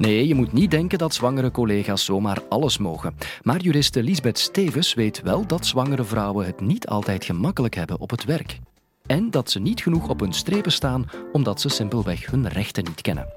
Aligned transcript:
Nee, 0.00 0.26
je 0.26 0.34
moet 0.34 0.52
niet 0.52 0.70
denken 0.70 0.98
dat 0.98 1.14
zwangere 1.14 1.50
collega's 1.50 2.04
zomaar 2.04 2.42
alles 2.48 2.78
mogen. 2.78 3.14
Maar 3.42 3.60
juriste 3.60 4.02
Lisbeth 4.02 4.38
Stevens 4.38 4.94
weet 4.94 5.22
wel 5.22 5.46
dat 5.46 5.66
zwangere 5.66 6.04
vrouwen 6.04 6.46
het 6.46 6.60
niet 6.60 6.86
altijd 6.86 7.24
gemakkelijk 7.24 7.74
hebben 7.74 8.00
op 8.00 8.10
het 8.10 8.24
werk. 8.24 8.58
En 9.06 9.30
dat 9.30 9.50
ze 9.50 9.58
niet 9.58 9.80
genoeg 9.80 10.08
op 10.08 10.20
hun 10.20 10.32
strepen 10.32 10.72
staan 10.72 11.04
omdat 11.32 11.60
ze 11.60 11.68
simpelweg 11.68 12.30
hun 12.30 12.48
rechten 12.48 12.84
niet 12.84 13.00
kennen. 13.00 13.28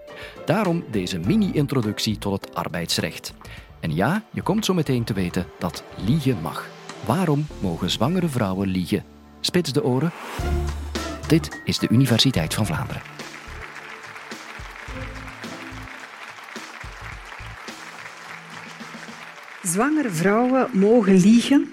Daarom 0.45 0.83
deze 0.91 1.19
mini-introductie 1.19 2.17
tot 2.17 2.41
het 2.41 2.55
arbeidsrecht. 2.55 3.33
En 3.79 3.95
ja, 3.95 4.23
je 4.31 4.41
komt 4.41 4.65
zo 4.65 4.73
meteen 4.73 5.03
te 5.03 5.13
weten 5.13 5.45
dat 5.59 5.83
liegen 6.05 6.41
mag. 6.41 6.69
Waarom 7.05 7.47
mogen 7.59 7.89
zwangere 7.89 8.27
vrouwen 8.27 8.67
liegen? 8.67 9.03
Spits 9.39 9.71
de 9.71 9.83
oren. 9.83 10.11
Dit 11.27 11.61
is 11.65 11.79
de 11.79 11.87
Universiteit 11.89 12.53
van 12.53 12.65
Vlaanderen. 12.65 13.01
Zwangere 19.73 20.09
vrouwen 20.09 20.69
mogen 20.73 21.15
liegen 21.15 21.67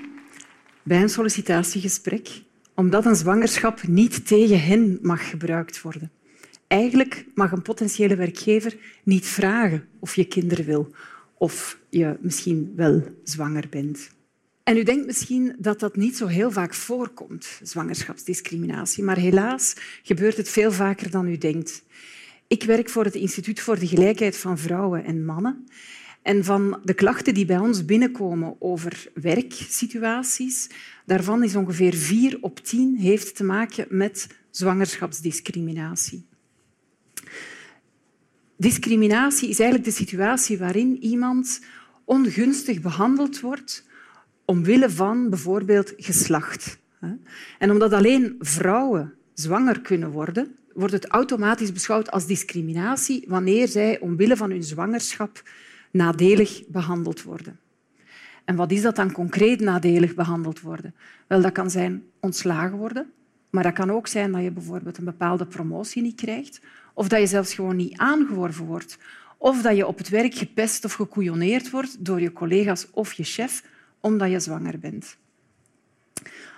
bij 0.82 1.02
een 1.02 1.08
sollicitatiegesprek, 1.08 2.42
omdat 2.74 3.06
een 3.06 3.16
zwangerschap 3.16 3.82
niet 3.82 4.26
tegen 4.26 4.62
hen 4.62 4.98
mag 5.02 5.30
gebruikt 5.30 5.82
worden. 5.82 6.10
Eigenlijk 6.66 7.26
mag 7.34 7.52
een 7.52 7.62
potentiële 7.62 8.16
werkgever 8.16 8.76
niet 9.02 9.26
vragen 9.26 9.88
of 9.98 10.16
je 10.16 10.24
kinderen 10.24 10.64
wil 10.64 10.90
of 11.38 11.78
je 11.90 12.16
misschien 12.20 12.72
wel 12.76 13.02
zwanger 13.24 13.66
bent. 13.70 14.10
En 14.62 14.76
u 14.76 14.82
denkt 14.82 15.06
misschien 15.06 15.56
dat 15.58 15.80
dat 15.80 15.96
niet 15.96 16.16
zo 16.16 16.26
heel 16.26 16.50
vaak 16.50 16.74
voorkomt, 16.74 17.60
zwangerschapsdiscriminatie. 17.62 19.04
Maar 19.04 19.18
helaas 19.18 19.76
gebeurt 20.02 20.36
het 20.36 20.48
veel 20.48 20.72
vaker 20.72 21.10
dan 21.10 21.26
u 21.26 21.38
denkt. 21.38 21.82
Ik 22.46 22.62
werk 22.62 22.88
voor 22.88 23.04
het 23.04 23.14
Instituut 23.14 23.60
voor 23.60 23.78
de 23.78 23.86
Gelijkheid 23.86 24.36
van 24.36 24.58
Vrouwen 24.58 25.04
en 25.04 25.24
Mannen. 25.24 25.66
En 26.22 26.44
van 26.44 26.80
de 26.84 26.94
klachten 26.94 27.34
die 27.34 27.44
bij 27.44 27.58
ons 27.58 27.84
binnenkomen 27.84 28.56
over 28.58 29.10
werksituaties, 29.14 30.68
daarvan 31.06 31.42
is 31.44 31.56
ongeveer 31.56 31.94
vier 31.94 32.38
op 32.40 32.58
tien 32.58 32.96
heeft 32.96 33.36
te 33.36 33.44
maken 33.44 33.86
met 33.88 34.26
zwangerschapsdiscriminatie. 34.50 36.26
Discriminatie 38.56 39.48
is 39.48 39.58
eigenlijk 39.58 39.90
de 39.90 39.96
situatie 39.96 40.58
waarin 40.58 41.02
iemand 41.02 41.60
ongunstig 42.04 42.80
behandeld 42.80 43.40
wordt 43.40 43.88
omwille 44.44 44.90
van 44.90 45.30
bijvoorbeeld 45.30 45.92
geslacht. 45.96 46.78
En 47.58 47.70
omdat 47.70 47.92
alleen 47.92 48.36
vrouwen 48.38 49.14
zwanger 49.34 49.80
kunnen 49.80 50.10
worden, 50.10 50.56
wordt 50.72 50.92
het 50.92 51.06
automatisch 51.06 51.72
beschouwd 51.72 52.10
als 52.10 52.26
discriminatie 52.26 53.24
wanneer 53.28 53.68
zij 53.68 54.00
omwille 54.00 54.36
van 54.36 54.50
hun 54.50 54.62
zwangerschap 54.62 55.42
nadelig 55.90 56.62
behandeld 56.68 57.22
worden. 57.22 57.58
En 58.44 58.56
wat 58.56 58.72
is 58.72 58.82
dat 58.82 58.96
dan 58.96 59.12
concreet 59.12 59.60
nadelig 59.60 60.14
behandeld 60.14 60.60
worden? 60.60 60.94
Wel, 61.26 61.40
dat 61.40 61.52
kan 61.52 61.70
zijn 61.70 62.02
ontslagen 62.20 62.76
worden, 62.76 63.10
maar 63.50 63.62
dat 63.62 63.72
kan 63.72 63.90
ook 63.90 64.06
zijn 64.06 64.32
dat 64.32 64.42
je 64.42 64.50
bijvoorbeeld 64.50 64.98
een 64.98 65.04
bepaalde 65.04 65.46
promotie 65.46 66.02
niet 66.02 66.20
krijgt 66.20 66.60
of 66.94 67.08
dat 67.08 67.20
je 67.20 67.26
zelfs 67.26 67.54
gewoon 67.54 67.76
niet 67.76 67.98
aangeworven 67.98 68.64
wordt 68.64 68.98
of 69.38 69.62
dat 69.62 69.76
je 69.76 69.86
op 69.86 69.98
het 69.98 70.08
werk 70.08 70.34
gepest 70.34 70.84
of 70.84 70.92
gekoeioneerd 70.92 71.70
wordt 71.70 72.04
door 72.04 72.20
je 72.20 72.32
collega's 72.32 72.86
of 72.90 73.12
je 73.12 73.24
chef 73.24 73.64
omdat 74.00 74.30
je 74.30 74.40
zwanger 74.40 74.78
bent. 74.78 75.16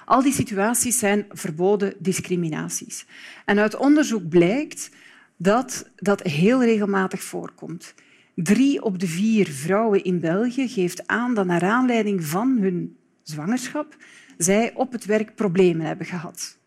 Al 0.05 0.22
die 0.22 0.33
situaties 0.33 0.98
zijn 0.98 1.27
verboden 1.30 1.94
discriminaties. 1.98 3.06
En 3.44 3.58
uit 3.58 3.77
onderzoek 3.77 4.28
blijkt 4.28 4.91
dat 5.36 5.91
dat 5.96 6.22
heel 6.22 6.64
regelmatig 6.64 7.22
voorkomt. 7.22 7.95
Drie 8.34 8.82
op 8.82 8.98
de 8.98 9.06
vier 9.06 9.48
vrouwen 9.48 10.04
in 10.04 10.20
België 10.20 10.68
geeft 10.68 11.06
aan 11.06 11.34
dat 11.34 11.46
naar 11.46 11.62
aanleiding 11.62 12.24
van 12.24 12.58
hun 12.60 12.96
zwangerschap 13.22 13.96
zij 14.36 14.74
op 14.74 14.92
het 14.92 15.04
werk 15.04 15.34
problemen 15.34 15.86
hebben 15.86 16.06
gehad. 16.06 16.58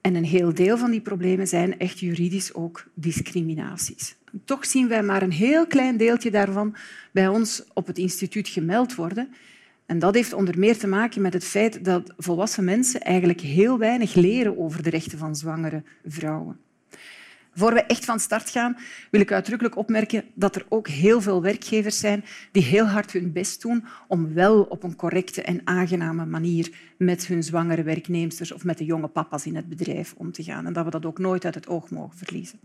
En 0.00 0.14
een 0.14 0.24
heel 0.24 0.54
deel 0.54 0.78
van 0.78 0.90
die 0.90 1.00
problemen 1.00 1.48
zijn 1.48 1.78
echt 1.78 1.98
juridisch 1.98 2.54
ook 2.54 2.86
discriminaties. 2.94 4.16
Toch 4.44 4.66
zien 4.66 4.88
wij 4.88 5.02
maar 5.02 5.22
een 5.22 5.32
heel 5.32 5.66
klein 5.66 5.96
deeltje 5.96 6.30
daarvan 6.30 6.76
bij 7.12 7.28
ons 7.28 7.64
op 7.74 7.86
het 7.86 7.98
instituut 7.98 8.48
gemeld 8.48 8.94
worden. 8.94 9.28
En 9.86 9.98
dat 9.98 10.14
heeft 10.14 10.32
onder 10.32 10.58
meer 10.58 10.78
te 10.78 10.86
maken 10.86 11.22
met 11.22 11.32
het 11.32 11.44
feit 11.44 11.84
dat 11.84 12.14
volwassen 12.16 12.64
mensen 12.64 13.00
eigenlijk 13.00 13.40
heel 13.40 13.78
weinig 13.78 14.14
leren 14.14 14.58
over 14.58 14.82
de 14.82 14.90
rechten 14.90 15.18
van 15.18 15.36
zwangere 15.36 15.82
vrouwen. 16.04 16.58
Voor 17.58 17.74
we 17.74 17.82
echt 17.82 18.04
van 18.04 18.20
start 18.20 18.50
gaan, 18.50 18.76
wil 19.10 19.20
ik 19.20 19.32
uitdrukkelijk 19.32 19.76
opmerken 19.76 20.24
dat 20.34 20.56
er 20.56 20.66
ook 20.68 20.88
heel 20.88 21.20
veel 21.20 21.42
werkgevers 21.42 21.98
zijn 21.98 22.24
die 22.52 22.62
heel 22.62 22.86
hard 22.86 23.12
hun 23.12 23.32
best 23.32 23.62
doen 23.62 23.84
om 24.08 24.34
wel 24.34 24.62
op 24.62 24.82
een 24.82 24.96
correcte 24.96 25.42
en 25.42 25.60
aangename 25.64 26.26
manier 26.26 26.70
met 26.96 27.26
hun 27.26 27.42
zwangere 27.42 27.82
werknemers 27.82 28.52
of 28.52 28.64
met 28.64 28.78
de 28.78 28.84
jonge 28.84 29.08
papa's 29.08 29.46
in 29.46 29.56
het 29.56 29.68
bedrijf 29.68 30.14
om 30.16 30.32
te 30.32 30.42
gaan. 30.42 30.66
En 30.66 30.72
dat 30.72 30.84
we 30.84 30.90
dat 30.90 31.06
ook 31.06 31.18
nooit 31.18 31.44
uit 31.44 31.54
het 31.54 31.68
oog 31.68 31.90
mogen 31.90 32.18
verliezen. 32.18 32.58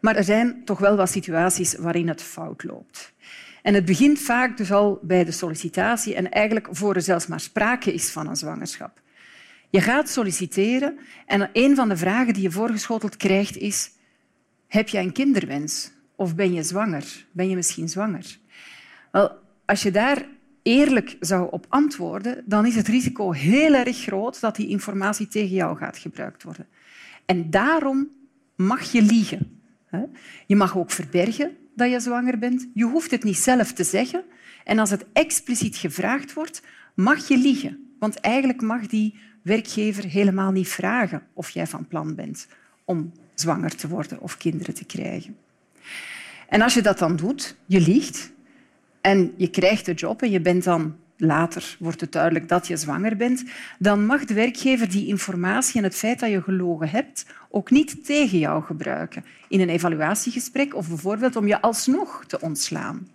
Maar 0.00 0.16
er 0.16 0.24
zijn 0.24 0.64
toch 0.64 0.78
wel 0.78 0.96
wat 0.96 1.10
situaties 1.10 1.74
waarin 1.74 2.08
het 2.08 2.22
fout 2.22 2.64
loopt. 2.64 3.12
En 3.62 3.74
het 3.74 3.84
begint 3.84 4.18
vaak 4.18 4.56
dus 4.56 4.72
al 4.72 4.98
bij 5.02 5.24
de 5.24 5.32
sollicitatie 5.32 6.14
en 6.14 6.30
eigenlijk 6.30 6.68
voor 6.70 6.94
er 6.94 7.02
zelfs 7.02 7.26
maar 7.26 7.40
sprake 7.40 7.92
is 7.92 8.10
van 8.10 8.28
een 8.28 8.36
zwangerschap. 8.36 9.00
Je 9.70 9.80
gaat 9.80 10.08
solliciteren 10.08 10.98
en 11.26 11.50
een 11.52 11.74
van 11.74 11.88
de 11.88 11.96
vragen 11.96 12.34
die 12.34 12.42
je 12.42 12.50
voorgeschoteld 12.50 13.16
krijgt 13.16 13.56
is 13.56 13.90
heb 14.66 14.88
je 14.88 14.98
een 14.98 15.12
kinderwens 15.12 15.90
of 16.16 16.34
ben 16.34 16.52
je 16.52 16.62
zwanger? 16.62 17.26
Ben 17.32 17.48
je 17.48 17.56
misschien 17.56 17.88
zwanger? 17.88 18.38
Wel, 19.12 19.38
als 19.64 19.82
je 19.82 19.90
daar 19.90 20.26
eerlijk 20.62 21.16
zou 21.20 21.50
op 21.50 21.66
antwoorden, 21.68 22.42
dan 22.46 22.66
is 22.66 22.74
het 22.74 22.88
risico 22.88 23.32
heel 23.32 23.74
erg 23.74 23.96
groot 23.96 24.40
dat 24.40 24.56
die 24.56 24.68
informatie 24.68 25.28
tegen 25.28 25.54
jou 25.54 25.76
gaat 25.76 25.98
gebruikt 25.98 26.42
worden. 26.42 26.66
En 27.26 27.50
daarom 27.50 28.08
mag 28.56 28.92
je 28.92 29.02
liegen. 29.02 29.60
Je 30.46 30.56
mag 30.56 30.76
ook 30.76 30.90
verbergen 30.90 31.56
dat 31.74 31.90
je 31.90 32.00
zwanger 32.00 32.38
bent. 32.38 32.68
Je 32.74 32.84
hoeft 32.84 33.10
het 33.10 33.24
niet 33.24 33.36
zelf 33.36 33.72
te 33.72 33.84
zeggen. 33.84 34.24
En 34.64 34.78
als 34.78 34.90
het 34.90 35.06
expliciet 35.12 35.76
gevraagd 35.76 36.32
wordt, 36.32 36.62
mag 36.94 37.28
je 37.28 37.36
liegen. 37.36 37.94
Want 37.98 38.20
eigenlijk 38.20 38.62
mag 38.62 38.86
die 38.86 39.18
werkgever 39.46 40.04
helemaal 40.04 40.50
niet 40.50 40.68
vragen 40.68 41.22
of 41.32 41.50
jij 41.50 41.66
van 41.66 41.86
plan 41.86 42.14
bent 42.14 42.46
om 42.84 43.12
zwanger 43.34 43.76
te 43.76 43.88
worden 43.88 44.20
of 44.20 44.36
kinderen 44.36 44.74
te 44.74 44.84
krijgen. 44.84 45.36
En 46.48 46.62
als 46.62 46.74
je 46.74 46.82
dat 46.82 46.98
dan 46.98 47.16
doet, 47.16 47.56
je 47.66 47.80
liegt 47.80 48.32
en 49.00 49.32
je 49.36 49.50
krijgt 49.50 49.86
de 49.86 49.94
job 49.94 50.22
en 50.22 50.30
je 50.30 50.40
bent 50.40 50.64
dan 50.64 50.96
later 51.16 51.76
wordt 51.78 52.00
het 52.00 52.12
duidelijk 52.12 52.48
dat 52.48 52.66
je 52.66 52.76
zwanger 52.76 53.16
bent, 53.16 53.44
dan 53.78 54.06
mag 54.06 54.24
de 54.24 54.34
werkgever 54.34 54.90
die 54.90 55.06
informatie 55.06 55.78
en 55.78 55.84
het 55.84 55.96
feit 55.96 56.20
dat 56.20 56.30
je 56.30 56.42
gelogen 56.42 56.88
hebt 56.88 57.26
ook 57.50 57.70
niet 57.70 58.04
tegen 58.04 58.38
jou 58.38 58.62
gebruiken 58.62 59.24
in 59.48 59.60
een 59.60 59.68
evaluatiegesprek 59.68 60.74
of 60.74 60.88
bijvoorbeeld 60.88 61.36
om 61.36 61.46
je 61.46 61.60
alsnog 61.60 62.24
te 62.26 62.40
ontslaan. 62.40 63.08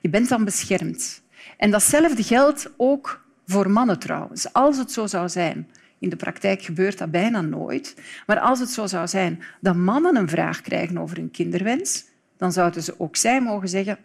Je 0.00 0.08
bent 0.08 0.28
dan 0.28 0.44
beschermd. 0.44 1.22
En 1.56 1.70
datzelfde 1.70 2.22
geldt 2.22 2.70
ook 2.76 3.28
voor 3.50 3.70
mannen 3.70 3.98
trouwens. 3.98 4.52
Als 4.52 4.78
het 4.78 4.92
zo 4.92 5.06
zou 5.06 5.28
zijn, 5.28 5.68
in 5.98 6.08
de 6.08 6.16
praktijk 6.16 6.62
gebeurt 6.62 6.98
dat 6.98 7.10
bijna 7.10 7.40
nooit, 7.40 7.96
maar 8.26 8.40
als 8.40 8.58
het 8.58 8.70
zo 8.70 8.86
zou 8.86 9.08
zijn 9.08 9.42
dat 9.60 9.76
mannen 9.76 10.16
een 10.16 10.28
vraag 10.28 10.60
krijgen 10.60 10.98
over 10.98 11.16
hun 11.16 11.30
kinderwens, 11.30 12.04
dan 12.36 12.52
zouden 12.52 12.82
ze 12.82 13.00
ook 13.00 13.16
zij 13.16 13.42
mogen 13.42 13.68
zeggen 13.68 13.98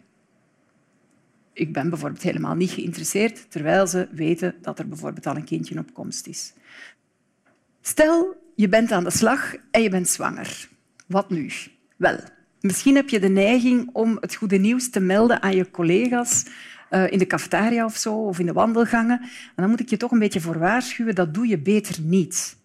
ik 1.56 1.72
ben 1.72 1.88
bijvoorbeeld 1.90 2.22
helemaal 2.22 2.54
niet 2.54 2.70
geïnteresseerd, 2.70 3.50
terwijl 3.50 3.86
ze 3.86 4.08
weten 4.10 4.54
dat 4.62 4.78
er 4.78 4.88
bijvoorbeeld 4.88 5.26
al 5.26 5.36
een 5.36 5.44
kindje 5.44 5.78
op 5.78 5.92
komst 5.92 6.26
is. 6.26 6.52
Stel, 7.80 8.36
je 8.54 8.68
bent 8.68 8.92
aan 8.92 9.04
de 9.04 9.10
slag 9.10 9.54
en 9.70 9.82
je 9.82 9.88
bent 9.88 10.08
zwanger. 10.08 10.68
Wat 11.06 11.30
nu? 11.30 11.50
Wel, 11.96 12.18
misschien 12.60 12.94
heb 12.94 13.08
je 13.08 13.20
de 13.20 13.28
neiging 13.28 13.90
om 13.92 14.16
het 14.20 14.34
goede 14.34 14.56
nieuws 14.56 14.90
te 14.90 15.00
melden 15.00 15.42
aan 15.42 15.56
je 15.56 15.70
collega's 15.70 16.44
uh, 16.90 17.12
in 17.12 17.18
de 17.18 17.26
cafetaria 17.26 17.84
of 17.84 17.96
zo, 17.96 18.14
of 18.14 18.38
in 18.38 18.46
de 18.46 18.52
wandelgangen. 18.52 19.20
En 19.20 19.28
dan 19.56 19.70
moet 19.70 19.80
ik 19.80 19.88
je 19.88 19.96
toch 19.96 20.10
een 20.10 20.18
beetje 20.18 20.40
voor 20.40 20.58
waarschuwen, 20.58 21.14
dat 21.14 21.34
doe 21.34 21.46
je 21.46 21.58
beter 21.58 22.00
niet. 22.00 22.56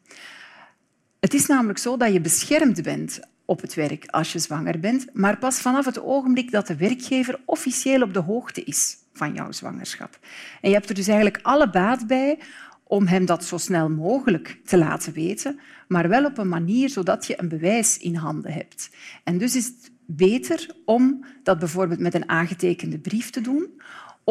Het 1.19 1.33
is 1.33 1.45
namelijk 1.45 1.79
zo 1.79 1.97
dat 1.97 2.13
je 2.13 2.21
beschermd 2.21 2.83
bent 2.83 3.19
op 3.45 3.61
het 3.61 3.73
werk 3.73 4.05
als 4.05 4.31
je 4.31 4.39
zwanger 4.39 4.79
bent, 4.79 5.07
maar 5.13 5.37
pas 5.37 5.59
vanaf 5.59 5.85
het 5.85 6.01
ogenblik 6.01 6.51
dat 6.51 6.67
de 6.67 6.75
werkgever 6.75 7.39
officieel 7.45 8.01
op 8.01 8.13
de 8.13 8.19
hoogte 8.19 8.63
is 8.63 8.97
van 9.13 9.33
jouw 9.33 9.51
zwangerschap. 9.51 10.19
En 10.61 10.69
je 10.69 10.75
hebt 10.75 10.89
er 10.89 10.95
dus 10.95 11.07
eigenlijk 11.07 11.39
alle 11.41 11.69
baat 11.69 12.07
bij 12.07 12.39
om 12.83 13.07
hem 13.07 13.25
dat 13.25 13.43
zo 13.43 13.57
snel 13.57 13.89
mogelijk 13.89 14.59
te 14.65 14.77
laten 14.77 15.13
weten, 15.13 15.59
maar 15.87 16.09
wel 16.09 16.25
op 16.25 16.37
een 16.37 16.49
manier 16.49 16.89
zodat 16.89 17.27
je 17.27 17.39
een 17.41 17.49
bewijs 17.49 17.97
in 17.97 18.15
handen 18.15 18.51
hebt. 18.51 18.89
En 19.23 19.37
dus 19.37 19.55
is 19.55 19.65
het 19.65 19.91
beter 20.05 20.75
om 20.85 21.25
dat 21.43 21.59
bijvoorbeeld 21.59 21.99
met 21.99 22.13
een 22.13 22.29
aangetekende 22.29 22.99
brief 22.99 23.29
te 23.29 23.41
doen 23.41 23.81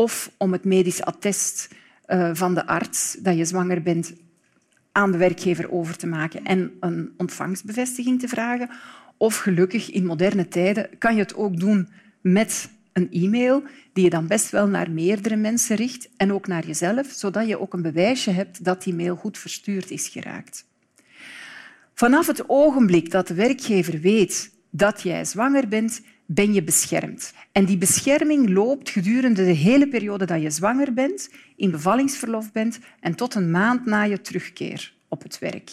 of 0.00 0.31
om 0.37 0.52
het 0.52 0.64
medisch 0.64 1.02
attest 1.02 1.69
eh, 2.05 2.31
van 2.32 2.55
de 2.55 2.67
arts 2.67 3.17
dat 3.23 3.37
je 3.37 3.44
zwanger 3.44 3.82
bent 3.82 4.12
aan 4.93 5.12
de 5.12 5.19
werkgever 5.19 5.73
over 5.73 5.97
te 5.97 6.06
maken 6.06 6.44
en 6.44 6.73
een 6.81 7.12
ontvangstbevestiging 7.17 8.20
te 8.20 8.29
vragen 8.29 8.70
Of 9.17 9.37
gelukkig, 9.37 9.91
in 9.91 10.06
moderne 10.06 10.49
tijden 10.49 10.88
kan 10.99 11.14
je 11.14 11.20
het 11.20 11.35
ook 11.35 11.61
doen 11.61 11.88
met 12.20 12.70
een 12.93 13.11
e-mail 13.11 13.62
die 13.93 14.05
je 14.05 14.11
dan 14.11 14.26
best 14.26 14.50
wel 14.50 14.67
naar 14.67 14.91
meerdere 14.91 15.37
mensen 15.37 15.76
richt 15.76 16.08
en 16.17 16.32
ook 16.32 16.47
naar 16.47 16.67
jezelf, 16.67 17.06
zodat 17.06 17.49
je 17.49 17.61
ook 17.61 17.73
een 17.73 17.82
bewijsje 17.82 18.31
hebt 18.31 18.64
dat 18.64 18.82
die 18.82 18.94
mail 18.94 19.17
goed 19.17 19.38
verstuurd 19.38 19.91
is 19.91 20.08
geraakt. 20.08 20.67
Vanaf 21.94 22.26
het 22.26 22.49
ogenblik 22.49 23.11
dat 23.11 23.29
de 23.29 23.35
werkgever 23.35 24.00
weet 24.00 24.50
dat 24.70 25.02
jij 25.02 25.25
zwanger 25.25 25.69
bent, 25.69 26.02
ben 26.32 26.53
je 26.53 26.62
beschermd. 26.62 27.35
En 27.53 27.65
die 27.65 27.79
bescherming 27.79 28.49
loopt 28.49 28.91
gedurende 28.91 29.44
de 29.44 29.53
hele 29.53 29.88
periode 29.88 30.25
dat 30.25 30.43
je 30.43 30.50
zwanger 30.50 30.93
bent, 30.93 31.31
in 31.56 31.71
bevallingsverlof 31.71 32.53
bent 32.53 32.79
en 33.00 33.15
tot 33.15 33.35
een 33.35 33.50
maand 33.50 33.87
na 33.87 34.03
je 34.03 34.21
terugkeer 34.21 34.94
op 35.09 35.23
het 35.23 35.38
werk. 35.38 35.71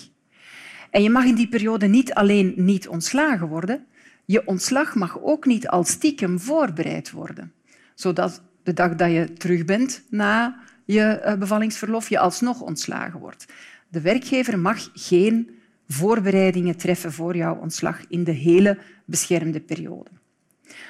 En 0.89 1.04
je 1.04 1.09
mag 1.09 1.25
in 1.25 1.36
die 1.36 1.48
periode 1.48 1.88
niet 1.88 2.13
alleen 2.13 2.54
niet 2.56 2.88
ontslagen 2.88 3.48
worden, 3.48 3.86
je 4.25 4.48
ontslag 4.48 4.95
mag 4.95 5.21
ook 5.21 5.45
niet 5.45 5.68
al 5.68 5.83
stiekem 5.83 6.39
voorbereid 6.39 7.12
worden, 7.12 7.53
zodat 7.95 8.42
de 8.63 8.74
dag 8.74 8.95
dat 8.95 9.12
je 9.12 9.33
terug 9.33 9.65
bent 9.65 10.03
na 10.10 10.60
je 10.86 11.01
eh, 11.01 11.38
bevallingsverlof 11.38 12.10
je 12.10 12.19
alsnog 12.19 12.62
ontslagen 12.62 13.19
wordt. 13.19 13.45
De 13.89 14.01
werkgever 14.01 14.60
mag 14.60 14.89
geen 14.94 15.50
voorbereidingen 15.88 16.77
treffen 16.77 17.13
voor 17.13 17.36
jouw 17.36 17.56
ontslag 17.56 18.07
in 18.07 18.24
de 18.24 18.31
hele 18.31 18.77
beschermde 19.06 19.60
periode. 19.60 20.16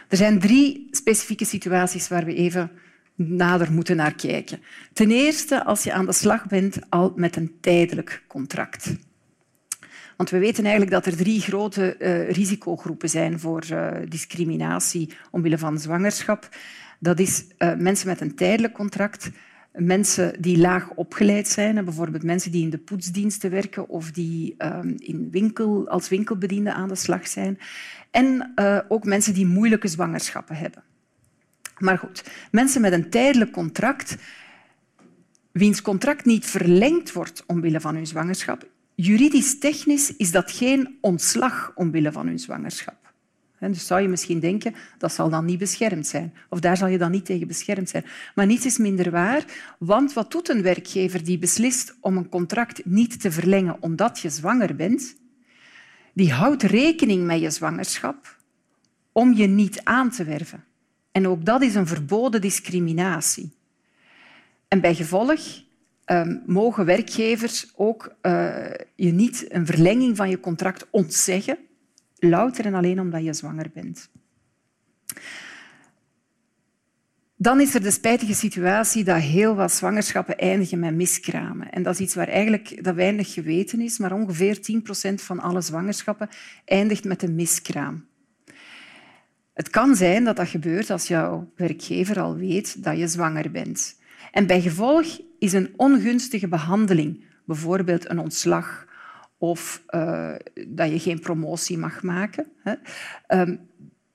Er 0.08 0.18
zijn 0.18 0.40
drie 0.40 0.88
specifieke 0.92 1.46
situaties 1.46 2.08
waar 2.08 2.26
we 2.26 2.34
even 2.34 2.72
nader 3.16 3.72
moeten 3.72 3.96
naar 3.96 4.16
kijken. 4.16 4.62
Ten 4.94 5.12
eerste 5.12 5.64
als 5.64 5.84
je 5.84 5.94
aan 5.94 6.06
de 6.06 6.14
slag 6.14 6.48
bent 6.48 6.80
al 6.90 7.14
met 7.16 7.36
een 7.36 7.58
tijdelijk 7.62 8.24
contract. 8.28 8.96
Want 10.18 10.30
we 10.30 10.38
weten 10.38 10.64
eigenlijk 10.64 10.92
dat 10.92 11.06
er 11.06 11.18
drie 11.18 11.42
grote 11.42 11.96
uh, 12.00 12.30
risicogroepen 12.30 13.10
zijn 13.10 13.40
voor 13.40 13.64
uh, 13.72 13.92
discriminatie 14.08 15.14
omwille 15.32 15.58
van 15.58 15.80
zwangerschap. 15.80 16.50
Dat 17.00 17.20
is 17.20 17.46
uh, 17.58 17.76
mensen 17.76 18.08
met 18.08 18.22
een 18.22 18.36
tijdelijk 18.36 18.74
contract, 18.74 19.30
mensen 19.78 20.42
die 20.42 20.58
laag 20.58 20.90
opgeleid 20.90 21.48
zijn, 21.48 21.86
bijvoorbeeld 21.86 22.24
mensen 22.24 22.52
die 22.52 22.64
in 22.64 22.70
de 22.70 22.78
poetsdiensten 22.78 23.52
werken 23.52 23.90
of 23.90 24.12
die 24.12 24.56
ehm, 24.58 24.94
in 24.98 25.28
winkel, 25.32 25.90
als 25.90 26.10
winkelbediende 26.10 26.74
aan 26.74 26.88
de 26.88 26.96
slag 26.96 27.28
zijn, 27.28 27.60
en 28.12 28.54
ook 28.88 29.04
mensen 29.04 29.34
die 29.34 29.46
moeilijke 29.46 29.88
zwangerschappen 29.88 30.56
hebben. 30.56 30.84
Maar 31.78 31.98
goed, 31.98 32.24
mensen 32.52 32.82
met 32.82 32.94
een 32.94 33.10
tijdelijk 33.10 33.52
contract, 33.52 34.16
wiens 35.52 35.82
contract 35.82 36.26
niet 36.26 36.46
verlengd 36.46 37.14
wordt 37.14 37.44
omwille 37.48 37.80
van 37.80 37.96
hun 37.96 38.08
zwangerschap, 38.08 38.68
Juridisch-technisch 39.00 40.16
is 40.16 40.32
dat 40.32 40.52
geen 40.52 40.98
ontslag 41.02 41.72
omwille 41.76 42.12
van 42.12 42.28
hun 42.28 42.40
zwangerschap. 42.40 43.07
Dus 43.60 43.88
zou 43.88 44.02
je 44.02 44.08
misschien 44.08 44.40
denken, 44.40 44.76
dat 44.98 45.14
zal 45.14 45.30
dan 45.30 45.46
niet 45.46 45.60
beschermd 45.60 46.08
zijn. 46.08 46.34
Of 46.50 46.60
daar 46.60 46.78
zal 46.78 46.88
je 46.88 46.98
dan 46.98 47.12
niet 47.12 47.26
tegen 47.26 47.48
beschermd 47.48 47.90
zijn. 47.90 48.06
Maar 48.36 48.46
niets 48.46 48.66
is 48.66 48.78
minder 48.78 49.12
waar, 49.12 49.46
want 49.80 50.14
wat 50.14 50.32
doet 50.32 50.50
een 50.50 50.62
werkgever 50.62 51.24
die 51.24 51.38
beslist 51.38 51.96
om 52.00 52.18
een 52.18 52.30
contract 52.30 52.86
niet 52.86 53.22
te 53.22 53.32
verlengen 53.32 53.78
omdat 53.80 54.20
je 54.20 54.30
zwanger 54.30 54.76
bent? 54.76 55.16
Die 56.14 56.32
houdt 56.32 56.64
rekening 56.64 57.26
met 57.26 57.40
je 57.40 57.50
zwangerschap 57.50 58.38
om 59.12 59.34
je 59.34 59.48
niet 59.48 59.82
aan 59.84 60.10
te 60.10 60.24
werven. 60.24 60.64
En 61.12 61.28
ook 61.28 61.46
dat 61.46 61.62
is 61.62 61.76
een 61.76 61.88
verboden 61.88 62.42
discriminatie. 62.42 63.52
En 64.68 64.82
bij 64.82 64.96
gevolg 64.96 65.40
um, 66.06 66.44
mogen 66.46 66.86
werkgevers 66.86 67.72
ook 67.76 68.16
uh, 68.22 68.56
je 68.96 69.12
niet 69.12 69.46
een 69.50 69.66
verlenging 69.66 70.18
van 70.18 70.30
je 70.30 70.40
contract 70.40 70.88
ontzeggen, 70.90 71.58
louter 72.20 72.66
en 72.66 72.74
alleen 72.74 73.00
omdat 73.00 73.24
je 73.24 73.34
zwanger 73.34 73.70
bent. 73.74 74.10
Dan 77.40 77.62
is 77.62 77.74
er 77.74 77.82
de 77.82 77.92
spijtige 77.92 78.34
situatie 78.34 79.04
dat 79.04 79.18
heel 79.18 79.56
wat 79.56 79.72
zwangerschappen 79.72 80.38
eindigen 80.38 80.80
met 80.80 80.96
miskramen. 80.96 81.72
En 81.72 81.84
dat 81.84 81.94
is 81.94 82.00
iets 82.00 82.16
waar 82.16 82.28
eigenlijk 82.28 82.84
dat 82.84 82.96
weinig 82.96 83.34
geweten 83.34 83.82
is, 83.82 83.98
maar 83.98 84.12
ongeveer 84.12 84.62
10 84.62 84.82
procent 84.82 85.22
van 85.22 85.40
alle 85.40 85.62
zwangerschappen 85.62 86.30
eindigt 86.66 87.04
met 87.04 87.24
een 87.24 87.36
miskraam. 87.36 88.06
Het 89.54 89.70
kan 89.70 89.96
zijn 89.96 90.24
dat 90.24 90.36
dat 90.36 90.48
gebeurt 90.48 90.90
als 90.90 91.08
jouw 91.08 91.52
werkgever 91.56 92.20
al 92.20 92.36
weet 92.36 92.84
dat 92.84 92.98
je 92.98 93.08
zwanger 93.08 93.52
bent. 93.52 94.00
En 94.32 94.48
bij 94.48 94.62
gevolg 94.62 95.20
is 95.40 95.54
een 95.54 95.74
ongunstige 95.76 96.48
behandeling, 96.48 97.26
bijvoorbeeld 97.46 98.10
een 98.10 98.20
ontslag 98.20 98.88
of 99.38 99.84
uh, 99.90 100.34
dat 100.68 100.92
je 100.92 101.00
geen 101.00 101.20
promotie 101.20 101.78
mag 101.78 102.04
maken, 102.04 102.46
hè. 102.64 102.74
Um, 103.40 103.60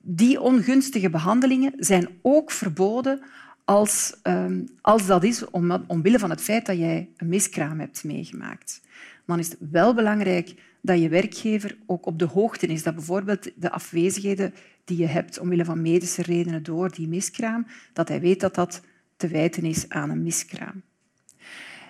die 0.05 0.41
ongunstige 0.41 1.09
behandelingen 1.09 1.73
zijn 1.77 2.07
ook 2.21 2.51
verboden 2.51 3.21
als, 3.65 4.19
um, 4.23 4.65
als 4.81 5.05
dat 5.05 5.23
is 5.23 5.49
om, 5.49 5.71
omwille 5.87 6.19
van 6.19 6.29
het 6.29 6.41
feit 6.41 6.65
dat 6.65 6.77
jij 6.77 7.09
een 7.17 7.27
miskraam 7.27 7.79
hebt 7.79 8.03
meegemaakt. 8.03 8.81
Dan 9.25 9.39
is 9.39 9.49
het 9.49 9.57
wel 9.71 9.93
belangrijk 9.93 10.55
dat 10.81 10.99
je 10.99 11.09
werkgever 11.09 11.77
ook 11.85 12.05
op 12.05 12.19
de 12.19 12.25
hoogte 12.25 12.67
is 12.67 12.83
dat 12.83 12.95
bijvoorbeeld 12.95 13.51
de 13.55 13.71
afwezigheden 13.71 14.53
die 14.85 14.97
je 14.97 15.07
hebt 15.07 15.39
omwille 15.39 15.65
van 15.65 15.81
medische 15.81 16.21
redenen 16.21 16.63
door 16.63 16.91
die 16.91 17.07
miskraam, 17.07 17.67
dat 17.93 18.07
hij 18.07 18.19
weet 18.19 18.39
dat 18.39 18.55
dat 18.55 18.81
te 19.17 19.27
wijten 19.27 19.65
is 19.65 19.89
aan 19.89 20.09
een 20.09 20.23
miskraam. 20.23 20.81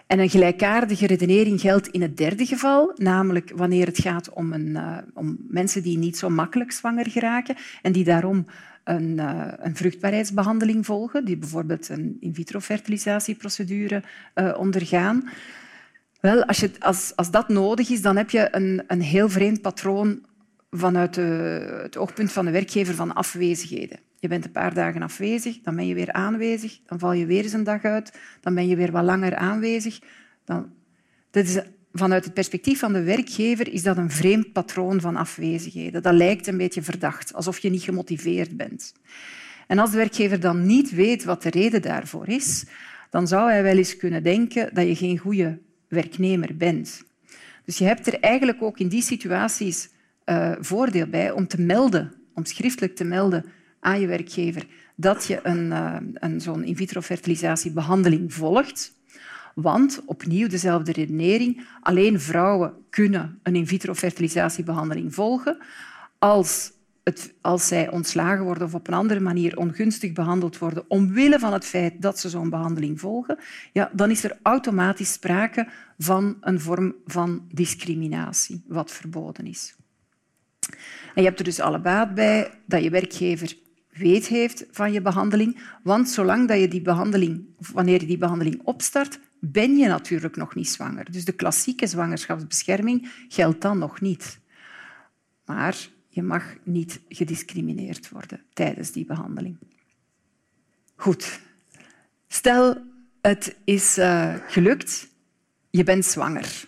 En 0.07 0.19
een 0.19 0.29
gelijkaardige 0.29 1.07
redenering 1.07 1.61
geldt 1.61 1.87
in 1.87 2.01
het 2.01 2.17
derde 2.17 2.45
geval, 2.45 2.91
namelijk 2.95 3.51
wanneer 3.55 3.85
het 3.85 3.99
gaat 3.99 4.29
om, 4.29 4.53
een, 4.53 4.67
uh, 4.67 4.97
om 5.13 5.37
mensen 5.47 5.83
die 5.83 5.97
niet 5.97 6.17
zo 6.17 6.29
makkelijk 6.29 6.71
zwanger 6.71 7.09
geraken 7.09 7.55
en 7.81 7.91
die 7.91 8.03
daarom 8.03 8.45
een, 8.83 9.17
uh, 9.17 9.47
een 9.57 9.75
vruchtbaarheidsbehandeling 9.75 10.85
volgen, 10.85 11.25
die 11.25 11.37
bijvoorbeeld 11.37 11.89
een 11.89 12.17
in 12.19 12.33
vitro 12.33 12.59
fertilisatieprocedure 12.59 14.03
uh, 14.35 14.55
ondergaan. 14.57 15.29
Wel, 16.19 16.43
als, 16.45 16.59
je, 16.59 16.71
als, 16.79 17.15
als 17.15 17.31
dat 17.31 17.49
nodig 17.49 17.89
is, 17.89 18.01
dan 18.01 18.17
heb 18.17 18.29
je 18.29 18.47
een, 18.51 18.83
een 18.87 19.01
heel 19.01 19.29
vreemd 19.29 19.61
patroon 19.61 20.25
vanuit 20.71 21.15
het 21.15 21.97
oogpunt 21.97 22.31
van 22.31 22.45
de 22.45 22.51
werkgever 22.51 22.95
van 22.95 23.13
afwezigheden. 23.13 23.99
Je 24.23 24.29
bent 24.29 24.45
een 24.45 24.51
paar 24.51 24.73
dagen 24.73 25.01
afwezig, 25.01 25.61
dan 25.61 25.75
ben 25.75 25.87
je 25.87 25.93
weer 25.93 26.11
aanwezig, 26.11 26.79
dan 26.85 26.99
val 26.99 27.13
je 27.13 27.25
weer 27.25 27.43
eens 27.43 27.53
een 27.53 27.63
dag 27.63 27.83
uit, 27.83 28.19
dan 28.41 28.55
ben 28.55 28.67
je 28.67 28.75
weer 28.75 28.91
wat 28.91 29.03
langer 29.03 29.35
aanwezig. 29.35 29.99
Dan... 30.45 30.71
Dat 31.29 31.45
is, 31.45 31.59
vanuit 31.91 32.23
het 32.23 32.33
perspectief 32.33 32.79
van 32.79 32.93
de 32.93 33.03
werkgever 33.03 33.73
is 33.73 33.83
dat 33.83 33.97
een 33.97 34.11
vreemd 34.11 34.51
patroon 34.51 35.01
van 35.01 35.15
afwezigheden. 35.15 36.01
Dat 36.01 36.13
lijkt 36.13 36.47
een 36.47 36.57
beetje 36.57 36.81
verdacht, 36.81 37.33
alsof 37.33 37.59
je 37.59 37.69
niet 37.69 37.83
gemotiveerd 37.83 38.57
bent. 38.57 38.93
En 39.67 39.79
als 39.79 39.91
de 39.91 39.97
werkgever 39.97 40.39
dan 40.39 40.65
niet 40.65 40.91
weet 40.91 41.23
wat 41.23 41.43
de 41.43 41.49
reden 41.49 41.81
daarvoor 41.81 42.27
is, 42.27 42.65
dan 43.09 43.27
zou 43.27 43.49
hij 43.49 43.63
wel 43.63 43.77
eens 43.77 43.97
kunnen 43.97 44.23
denken 44.23 44.73
dat 44.73 44.87
je 44.87 44.95
geen 44.95 45.17
goede 45.17 45.59
werknemer 45.87 46.57
bent. 46.57 47.03
Dus 47.65 47.77
je 47.77 47.85
hebt 47.85 48.07
er 48.07 48.19
eigenlijk 48.19 48.61
ook 48.61 48.79
in 48.79 48.87
die 48.87 49.01
situaties 49.01 49.89
uh, 50.25 50.51
voordeel 50.59 51.07
bij 51.07 51.31
om 51.31 51.47
te 51.47 51.61
melden, 51.61 52.13
om 52.33 52.45
schriftelijk 52.45 52.95
te 52.95 53.03
melden 53.03 53.45
aan 53.83 53.99
je 53.99 54.07
werkgever 54.07 54.65
dat 54.95 55.25
je 55.25 55.39
een, 55.43 55.65
uh, 55.65 55.95
een 56.13 56.41
zo'n 56.41 56.63
in 56.63 56.75
vitro 56.75 57.01
fertilisatiebehandeling 57.01 58.33
volgt. 58.33 58.93
Want, 59.55 60.01
opnieuw 60.05 60.47
dezelfde 60.47 60.91
redenering, 60.91 61.65
alleen 61.81 62.19
vrouwen 62.19 62.73
kunnen 62.89 63.39
een 63.43 63.55
in 63.55 63.67
vitro 63.67 63.93
fertilisatiebehandeling 63.93 65.13
volgen 65.13 65.57
als, 66.19 66.71
het, 67.03 67.33
als 67.41 67.67
zij 67.67 67.91
ontslagen 67.91 68.43
worden 68.43 68.67
of 68.67 68.73
op 68.73 68.87
een 68.87 68.93
andere 68.93 69.19
manier 69.19 69.57
ongunstig 69.57 70.13
behandeld 70.13 70.57
worden 70.57 70.85
omwille 70.87 71.39
van 71.39 71.53
het 71.53 71.65
feit 71.65 72.01
dat 72.01 72.19
ze 72.19 72.29
zo'n 72.29 72.49
behandeling 72.49 72.99
volgen, 72.99 73.37
ja, 73.73 73.89
dan 73.93 74.11
is 74.11 74.23
er 74.23 74.37
automatisch 74.41 75.13
sprake 75.13 75.67
van 75.97 76.37
een 76.41 76.59
vorm 76.59 76.95
van 77.05 77.47
discriminatie, 77.51 78.63
wat 78.67 78.91
verboden 78.91 79.45
is. 79.45 79.75
En 81.15 81.21
je 81.21 81.27
hebt 81.27 81.39
er 81.39 81.45
dus 81.45 81.59
alle 81.59 81.79
baat 81.79 82.13
bij 82.13 82.51
dat 82.65 82.83
je 82.83 82.89
werkgever 82.89 83.57
weet 83.93 84.27
heeft 84.27 84.65
van 84.71 84.91
je 84.91 85.01
behandeling. 85.01 85.61
Want 85.83 86.09
zolang 86.09 86.47
dat 86.47 86.59
je 86.59 86.67
die 86.67 86.81
behandeling, 86.81 87.45
wanneer 87.73 88.01
je 88.01 88.07
die 88.07 88.17
behandeling 88.17 88.61
opstart, 88.63 89.19
ben 89.39 89.77
je 89.77 89.87
natuurlijk 89.87 90.35
nog 90.35 90.55
niet 90.55 90.69
zwanger. 90.69 91.11
Dus 91.11 91.25
de 91.25 91.31
klassieke 91.31 91.87
zwangerschapsbescherming 91.87 93.11
geldt 93.27 93.61
dan 93.61 93.77
nog 93.77 94.01
niet. 94.01 94.39
Maar 95.45 95.87
je 96.07 96.23
mag 96.23 96.43
niet 96.63 97.01
gediscrimineerd 97.09 98.09
worden 98.09 98.41
tijdens 98.53 98.91
die 98.91 99.05
behandeling. 99.05 99.57
Goed. 100.95 101.39
Stel, 102.27 102.77
het 103.21 103.55
is 103.63 103.97
uh, 103.97 104.35
gelukt, 104.47 105.07
je 105.69 105.83
bent 105.83 106.05
zwanger. 106.05 106.65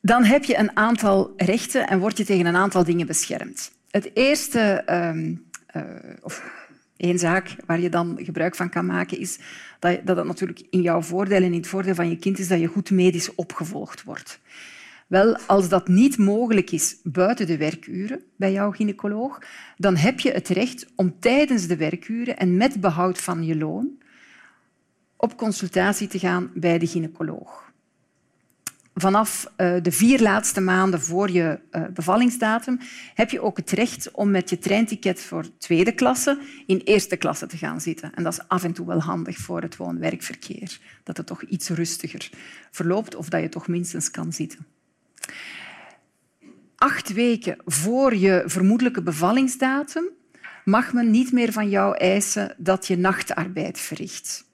Dan 0.00 0.24
heb 0.24 0.44
je 0.44 0.58
een 0.58 0.76
aantal 0.76 1.32
rechten 1.36 1.86
en 1.86 1.98
word 1.98 2.16
je 2.16 2.24
tegen 2.24 2.46
een 2.46 2.56
aantal 2.56 2.84
dingen 2.84 3.06
beschermd. 3.06 3.72
Het 3.90 4.10
eerste 4.14 4.82
uh, 4.88 5.36
of 6.20 6.64
één 6.96 7.18
zaak 7.18 7.56
waar 7.66 7.80
je 7.80 7.88
dan 7.88 8.18
gebruik 8.22 8.54
van 8.54 8.70
kan 8.70 8.86
maken, 8.86 9.18
is 9.18 9.38
dat, 9.78 10.00
dat 10.04 10.16
het 10.16 10.26
natuurlijk 10.26 10.66
in 10.70 10.82
jouw 10.82 11.02
voordeel 11.02 11.42
en 11.42 11.52
in 11.52 11.52
het 11.52 11.66
voordeel 11.66 11.94
van 11.94 12.08
je 12.08 12.16
kind 12.16 12.38
is 12.38 12.48
dat 12.48 12.60
je 12.60 12.66
goed 12.66 12.90
medisch 12.90 13.34
opgevolgd 13.34 14.02
wordt. 14.02 14.40
Wel, 15.06 15.36
als 15.46 15.68
dat 15.68 15.88
niet 15.88 16.18
mogelijk 16.18 16.70
is 16.70 16.96
buiten 17.02 17.46
de 17.46 17.56
werkuren 17.56 18.22
bij 18.36 18.52
jouw 18.52 18.70
gynaecoloog, 18.70 19.38
dan 19.76 19.96
heb 19.96 20.20
je 20.20 20.32
het 20.32 20.48
recht 20.48 20.86
om 20.96 21.20
tijdens 21.20 21.66
de 21.66 21.76
werkuren 21.76 22.36
en 22.36 22.56
met 22.56 22.80
behoud 22.80 23.20
van 23.20 23.44
je 23.44 23.56
loon 23.56 24.02
op 25.16 25.36
consultatie 25.36 26.08
te 26.08 26.18
gaan 26.18 26.50
bij 26.54 26.78
de 26.78 26.86
gynaecoloog. 26.86 27.72
Vanaf 28.98 29.52
eh, 29.56 29.74
de 29.82 29.92
vier 29.92 30.20
laatste 30.20 30.60
maanden 30.60 31.00
voor 31.00 31.30
je 31.30 31.58
eh, 31.70 31.82
bevallingsdatum 31.94 32.78
heb 33.14 33.30
je 33.30 33.40
ook 33.40 33.56
het 33.56 33.70
recht 33.70 34.10
om 34.10 34.30
met 34.30 34.50
je 34.50 34.58
treinticket 34.58 35.20
voor 35.22 35.58
tweede 35.58 35.92
klasse 35.92 36.38
in 36.66 36.78
eerste 36.84 37.16
klasse 37.16 37.46
te 37.46 37.56
gaan 37.56 37.80
zitten. 37.80 38.14
En 38.14 38.22
dat 38.22 38.32
is 38.32 38.48
af 38.48 38.64
en 38.64 38.72
toe 38.72 38.86
wel 38.86 39.00
handig 39.00 39.38
voor 39.38 39.62
het 39.62 39.76
woon-werkverkeer, 39.76 40.78
dat 41.02 41.16
het 41.16 41.26
toch 41.26 41.42
iets 41.42 41.68
rustiger 41.68 42.30
verloopt 42.70 43.14
of 43.14 43.28
dat 43.28 43.40
je 43.40 43.48
toch 43.48 43.68
minstens 43.68 44.10
kan 44.10 44.32
zitten. 44.32 44.66
Acht 46.76 47.12
weken 47.12 47.56
voor 47.64 48.14
je 48.14 48.42
vermoedelijke 48.46 49.02
bevallingsdatum 49.02 50.04
mag 50.64 50.92
men 50.92 51.10
niet 51.10 51.32
meer 51.32 51.52
van 51.52 51.68
jou 51.68 51.96
eisen 51.96 52.54
dat 52.58 52.86
je 52.86 52.96
nachtarbeid 52.96 53.78
verricht. 53.78 54.45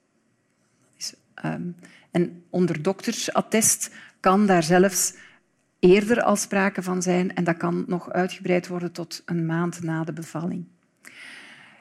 Ehm, 1.35 1.67
en 2.11 2.43
onder 2.49 2.81
doktersattest 2.81 3.91
kan 4.19 4.45
daar 4.45 4.63
zelfs 4.63 5.13
eerder 5.79 6.21
al 6.21 6.35
sprake 6.35 6.81
van 6.81 7.01
zijn 7.01 7.35
en 7.35 7.43
dat 7.43 7.57
kan 7.57 7.83
nog 7.87 8.11
uitgebreid 8.11 8.67
worden 8.67 8.91
tot 8.91 9.21
een 9.25 9.45
maand 9.45 9.83
na 9.83 10.03
de 10.03 10.13
bevalling. 10.13 10.65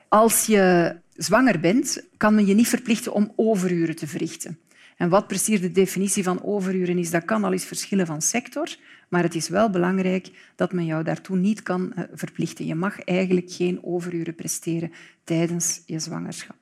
Als 0.09 0.47
je 0.47 0.97
zwanger 1.13 1.61
bent, 1.61 2.07
kan 2.17 2.35
men 2.35 2.47
je 2.47 2.55
niet 2.55 2.69
verplichten 2.69 3.13
om 3.13 3.33
overuren 3.37 3.97
te 3.97 4.07
verrichten. 4.07 4.59
En 4.97 5.09
wat 5.09 5.27
precies 5.27 5.61
de 5.61 5.73
definitie 5.73 6.23
van 6.23 6.45
overuren 6.45 6.99
is, 6.99 7.11
dat 7.11 7.25
kan 7.25 7.45
al 7.45 7.53
eens 7.53 7.65
verschillen 7.65 8.07
van 8.07 8.23
sector, 8.23 8.77
maar 9.09 9.23
het 9.23 9.35
is 9.35 9.49
wel 9.49 9.71
belangrijk 9.71 10.53
dat 10.57 10.73
men 10.73 10.87
jou 10.87 11.05
daartoe 11.05 11.37
niet 11.37 11.63
kan 11.63 11.93
eh, 11.93 12.05
verplichten. 12.13 12.67
Je 12.67 12.75
mag 12.75 13.01
eigenlijk 13.01 13.53
geen 13.53 13.85
overuren 13.85 14.35
presteren 14.35 14.93
tijdens 15.25 15.83
je 15.87 15.99
zwangerschap. 15.99 16.62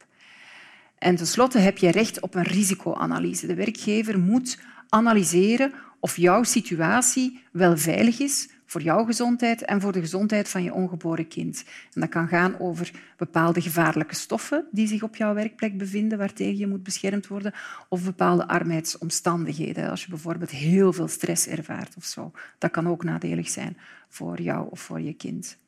En 1.01 1.17
tenslotte 1.17 1.59
heb 1.59 1.79
je 1.79 1.91
recht 1.91 2.21
op 2.21 2.35
een 2.35 2.43
risicoanalyse. 2.43 3.47
De 3.47 3.55
werkgever 3.55 4.19
moet 4.19 4.59
analyseren 4.89 5.73
of 6.01 6.17
jouw 6.17 6.43
situatie 6.43 7.41
wel 7.53 7.77
veilig 7.77 8.19
is 8.19 8.49
voor 8.67 8.83
jouw 8.83 9.05
gezondheid 9.05 9.65
en 9.65 9.81
voor 9.81 9.93
de 9.93 10.01
gezondheid 10.01 10.49
van 10.49 10.63
je 10.63 10.73
ongeboren 10.73 11.29
kind. 11.29 11.65
En 11.93 12.01
dat 12.01 12.11
kan 12.11 12.29
gaan 12.29 12.59
over 12.59 12.91
bepaalde 13.17 13.61
gevaarlijke 13.61 14.15
stoffen 14.15 14.67
die 14.71 14.87
zich 14.87 15.03
op 15.03 15.17
jouw 15.17 15.35
werkplek 15.35 15.79
bevinden, 15.79 16.19
waartegen 16.19 16.59
je 16.59 16.67
moet 16.67 16.83
beschermd 16.83 17.27
worden, 17.27 17.55
of 17.89 18.05
bepaalde 18.05 18.49
arbeidsomstandigheden. 18.49 19.91
Als 19.91 20.03
je 20.03 20.11
bijvoorbeeld 20.11 20.51
heel 20.51 20.93
veel 20.93 21.09
stress 21.09 21.47
ervaart 21.47 21.97
of 21.97 22.05
zo. 22.05 22.33
Dat 22.59 22.71
kan 22.71 22.89
ook 22.89 23.05
nadelig 23.05 23.49
zijn 23.49 23.77
voor 24.09 24.41
jou 24.41 24.71
of 24.71 24.81
voor 24.81 25.01
je 25.01 25.13
kind. 25.13 25.59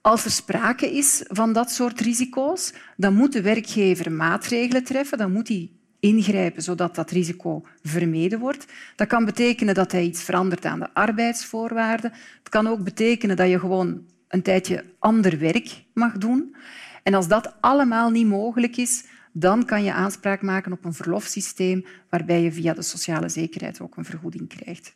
Als 0.00 0.24
er 0.24 0.30
sprake 0.30 0.96
is 0.96 1.24
van 1.28 1.52
dat 1.52 1.70
soort 1.70 2.00
risico's, 2.00 2.72
dan 2.96 3.14
moet 3.14 3.32
de 3.32 3.42
werkgever 3.42 4.12
maatregelen 4.12 4.84
treffen. 4.84 5.18
Dan 5.18 5.32
moet 5.32 5.48
hij 5.48 5.70
ingrijpen 6.00 6.62
zodat 6.62 6.94
dat 6.94 7.10
risico 7.10 7.66
vermeden 7.82 8.38
wordt. 8.38 8.66
Dat 8.96 9.08
kan 9.08 9.24
betekenen 9.24 9.74
dat 9.74 9.92
hij 9.92 10.04
iets 10.04 10.22
verandert 10.22 10.64
aan 10.64 10.78
de 10.78 10.94
arbeidsvoorwaarden. 10.94 12.12
Het 12.38 12.48
kan 12.48 12.66
ook 12.66 12.84
betekenen 12.84 13.36
dat 13.36 13.48
je 13.48 13.58
gewoon 13.58 14.06
een 14.28 14.42
tijdje 14.42 14.84
ander 14.98 15.38
werk 15.38 15.84
mag 15.94 16.12
doen. 16.12 16.56
En 17.02 17.14
als 17.14 17.28
dat 17.28 17.54
allemaal 17.60 18.10
niet 18.10 18.26
mogelijk 18.26 18.76
is, 18.76 19.04
dan 19.32 19.64
kan 19.64 19.82
je 19.82 19.92
aanspraak 19.92 20.42
maken 20.42 20.72
op 20.72 20.84
een 20.84 20.94
verlofsysteem 20.94 21.84
waarbij 22.08 22.42
je 22.42 22.52
via 22.52 22.74
de 22.74 22.82
sociale 22.82 23.28
zekerheid 23.28 23.80
ook 23.80 23.96
een 23.96 24.04
vergoeding 24.04 24.48
krijgt. 24.48 24.92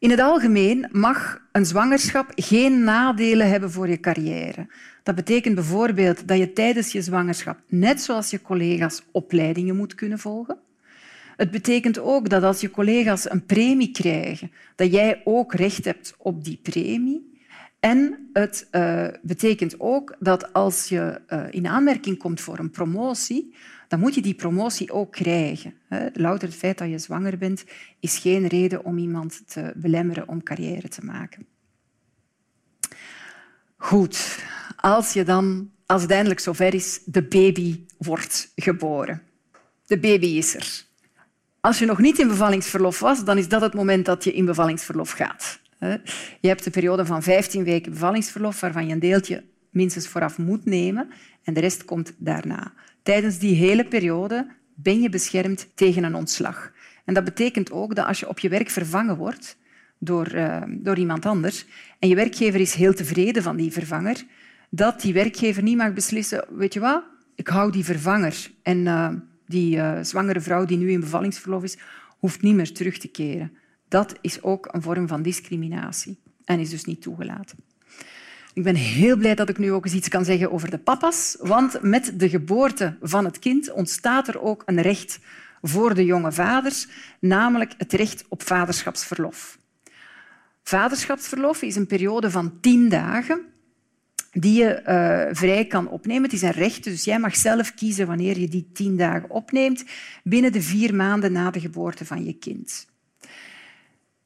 In 0.00 0.10
het 0.10 0.20
algemeen 0.20 0.88
mag 0.92 1.40
een 1.52 1.66
zwangerschap 1.66 2.32
geen 2.34 2.84
nadelen 2.84 3.48
hebben 3.48 3.70
voor 3.70 3.88
je 3.88 4.00
carrière. 4.00 4.66
Dat 5.02 5.14
betekent 5.14 5.54
bijvoorbeeld 5.54 6.28
dat 6.28 6.38
je 6.38 6.52
tijdens 6.52 6.92
je 6.92 7.02
zwangerschap, 7.02 7.58
net 7.66 8.00
zoals 8.00 8.30
je 8.30 8.42
collega's, 8.42 9.02
opleidingen 9.12 9.76
moet 9.76 9.94
kunnen 9.94 10.18
volgen. 10.18 10.58
Het 11.36 11.50
betekent 11.50 11.98
ook 11.98 12.28
dat 12.28 12.42
als 12.42 12.60
je 12.60 12.70
collega's 12.70 13.30
een 13.30 13.46
premie 13.46 13.90
krijgen, 13.90 14.50
dat 14.74 14.92
jij 14.92 15.20
ook 15.24 15.54
recht 15.54 15.84
hebt 15.84 16.14
op 16.18 16.44
die 16.44 16.58
premie. 16.62 17.27
En 17.80 18.28
het 18.32 18.68
uh, 18.72 19.06
betekent 19.22 19.80
ook 19.80 20.16
dat 20.18 20.52
als 20.52 20.88
je 20.88 21.20
uh, 21.28 21.44
in 21.50 21.66
aanmerking 21.66 22.18
komt 22.18 22.40
voor 22.40 22.58
een 22.58 22.70
promotie, 22.70 23.54
dan 23.88 24.00
moet 24.00 24.14
je 24.14 24.22
die 24.22 24.34
promotie 24.34 24.92
ook 24.92 25.12
krijgen. 25.12 25.74
Louter 26.12 26.48
het 26.48 26.56
feit 26.56 26.78
dat 26.78 26.90
je 26.90 26.98
zwanger 26.98 27.38
bent 27.38 27.64
is 28.00 28.18
geen 28.18 28.46
reden 28.46 28.84
om 28.84 28.98
iemand 28.98 29.42
te 29.46 29.72
belemmeren 29.76 30.28
om 30.28 30.42
carrière 30.42 30.88
te 30.88 31.04
maken. 31.04 31.46
Goed, 33.76 34.38
als, 34.76 35.12
je 35.12 35.24
dan, 35.24 35.70
als 35.86 36.02
het 36.02 36.10
eindelijk 36.10 36.40
zover 36.40 36.74
is, 36.74 37.00
de 37.04 37.22
baby 37.22 37.84
wordt 37.98 38.52
geboren. 38.56 39.22
De 39.86 39.98
baby 39.98 40.26
is 40.26 40.54
er. 40.54 40.84
Als 41.60 41.78
je 41.78 41.86
nog 41.86 41.98
niet 41.98 42.18
in 42.18 42.28
bevallingsverlof 42.28 42.98
was, 42.98 43.24
dan 43.24 43.38
is 43.38 43.48
dat 43.48 43.60
het 43.60 43.74
moment 43.74 44.04
dat 44.04 44.24
je 44.24 44.32
in 44.32 44.44
bevallingsverlof 44.44 45.10
gaat. 45.10 45.60
Je 46.40 46.48
hebt 46.48 46.66
een 46.66 46.72
periode 46.72 47.06
van 47.06 47.22
15 47.22 47.64
weken 47.64 47.92
bevallingsverlof, 47.92 48.60
waarvan 48.60 48.86
je 48.86 48.92
een 48.92 48.98
deeltje 48.98 49.44
minstens 49.70 50.08
vooraf 50.08 50.38
moet 50.38 50.64
nemen 50.64 51.08
en 51.44 51.54
de 51.54 51.60
rest 51.60 51.84
komt 51.84 52.14
daarna. 52.18 52.72
Tijdens 53.02 53.38
die 53.38 53.54
hele 53.54 53.84
periode 53.84 54.46
ben 54.74 55.00
je 55.00 55.08
beschermd 55.08 55.68
tegen 55.74 56.04
een 56.04 56.14
ontslag. 56.14 56.72
En 57.04 57.14
dat 57.14 57.24
betekent 57.24 57.70
ook 57.72 57.94
dat 57.94 58.06
als 58.06 58.20
je 58.20 58.28
op 58.28 58.38
je 58.38 58.48
werk 58.48 58.70
vervangen 58.70 59.16
wordt 59.16 59.58
door, 59.98 60.34
uh, 60.34 60.62
door 60.68 60.98
iemand 60.98 61.26
anders 61.26 61.66
en 61.98 62.08
je 62.08 62.14
werkgever 62.14 62.60
is 62.60 62.74
heel 62.74 62.94
tevreden 62.94 63.42
van 63.42 63.56
die 63.56 63.72
vervanger, 63.72 64.24
dat 64.70 65.00
die 65.00 65.12
werkgever 65.12 65.62
niet 65.62 65.76
mag 65.76 65.92
beslissen, 65.92 66.44
weet 66.50 66.74
je 66.74 66.80
wat, 66.80 67.02
ik 67.34 67.48
hou 67.48 67.72
die 67.72 67.84
vervanger 67.84 68.50
en 68.62 68.78
uh, 68.78 69.10
die 69.46 69.76
uh, 69.76 69.98
zwangere 70.02 70.40
vrouw 70.40 70.64
die 70.64 70.78
nu 70.78 70.90
in 70.90 71.00
bevallingsverlof 71.00 71.62
is, 71.62 71.78
hoeft 72.18 72.42
niet 72.42 72.54
meer 72.54 72.72
terug 72.72 72.98
te 72.98 73.08
keren. 73.08 73.52
Dat 73.88 74.14
is 74.20 74.42
ook 74.42 74.68
een 74.70 74.82
vorm 74.82 75.08
van 75.08 75.22
discriminatie 75.22 76.18
en 76.44 76.60
is 76.60 76.70
dus 76.70 76.84
niet 76.84 77.02
toegelaten. 77.02 77.58
Ik 78.52 78.62
ben 78.62 78.74
heel 78.74 79.16
blij 79.16 79.34
dat 79.34 79.48
ik 79.48 79.58
nu 79.58 79.72
ook 79.72 79.84
eens 79.84 79.94
iets 79.94 80.08
kan 80.08 80.24
zeggen 80.24 80.52
over 80.52 80.70
de 80.70 80.78
papa's, 80.78 81.36
want 81.40 81.82
met 81.82 82.12
de 82.14 82.28
geboorte 82.28 82.96
van 83.02 83.24
het 83.24 83.38
kind 83.38 83.72
ontstaat 83.72 84.28
er 84.28 84.40
ook 84.40 84.62
een 84.66 84.82
recht 84.82 85.18
voor 85.62 85.94
de 85.94 86.04
jonge 86.04 86.32
vaders, 86.32 86.88
namelijk 87.20 87.74
het 87.78 87.92
recht 87.92 88.24
op 88.28 88.42
vaderschapsverlof. 88.42 89.58
Vaderschapsverlof 90.62 91.62
is 91.62 91.76
een 91.76 91.86
periode 91.86 92.30
van 92.30 92.60
tien 92.60 92.88
dagen 92.88 93.40
die 94.32 94.58
je 94.58 94.82
uh, 94.86 95.36
vrij 95.36 95.66
kan 95.66 95.88
opnemen. 95.88 96.22
Het 96.22 96.32
is 96.32 96.42
een 96.42 96.50
recht, 96.50 96.84
dus 96.84 97.04
jij 97.04 97.18
mag 97.18 97.36
zelf 97.36 97.74
kiezen 97.74 98.06
wanneer 98.06 98.38
je 98.38 98.48
die 98.48 98.70
tien 98.72 98.96
dagen 98.96 99.30
opneemt 99.30 99.84
binnen 100.22 100.52
de 100.52 100.62
vier 100.62 100.94
maanden 100.94 101.32
na 101.32 101.50
de 101.50 101.60
geboorte 101.60 102.04
van 102.04 102.24
je 102.24 102.32
kind. 102.32 102.86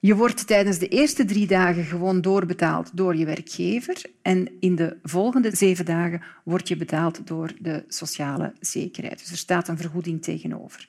Je 0.04 0.14
wordt 0.14 0.46
tijdens 0.46 0.78
de 0.78 0.88
eerste 0.88 1.24
drie 1.24 1.46
dagen 1.46 1.84
gewoon 1.84 2.20
doorbetaald 2.20 2.90
door 2.94 3.16
je 3.16 3.24
werkgever 3.24 4.02
en 4.22 4.48
in 4.60 4.76
de 4.76 4.96
volgende 5.02 5.56
zeven 5.56 5.84
dagen 5.84 6.22
word 6.44 6.68
je 6.68 6.76
betaald 6.76 7.26
door 7.26 7.52
de 7.58 7.84
sociale 7.88 8.52
zekerheid. 8.60 9.18
Dus 9.18 9.30
er 9.30 9.36
staat 9.36 9.68
een 9.68 9.76
vergoeding 9.76 10.22
tegenover. 10.22 10.88